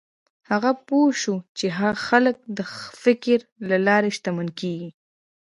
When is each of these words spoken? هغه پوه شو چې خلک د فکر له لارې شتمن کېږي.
هغه 0.49 0.71
پوه 0.87 1.09
شو 1.21 1.35
چې 1.57 1.65
خلک 2.07 2.35
د 2.57 2.59
فکر 3.03 3.37
له 3.69 3.77
لارې 3.87 4.09
شتمن 4.17 4.47
کېږي. 4.59 4.89